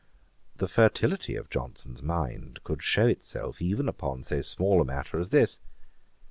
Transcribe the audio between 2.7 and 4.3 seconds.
shew itself even upon